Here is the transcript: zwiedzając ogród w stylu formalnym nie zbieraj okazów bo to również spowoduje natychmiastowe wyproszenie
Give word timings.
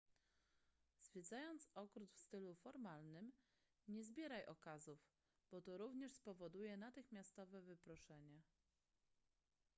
zwiedzając 1.01 1.67
ogród 1.75 2.11
w 2.13 2.19
stylu 2.19 2.55
formalnym 2.55 3.31
nie 3.87 4.03
zbieraj 4.03 4.45
okazów 4.45 4.99
bo 5.51 5.61
to 5.61 5.77
również 5.77 6.13
spowoduje 6.13 6.77
natychmiastowe 6.77 7.61
wyproszenie 7.61 8.41